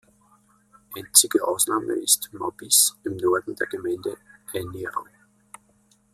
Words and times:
Einzige 0.97 1.45
Ausnahme 1.47 1.93
ist 1.93 2.33
Maubisse 2.33 2.95
im 3.03 3.17
Norden 3.17 3.55
der 3.55 3.67
Gemeinde 3.67 4.17
Ainaro. 4.51 5.05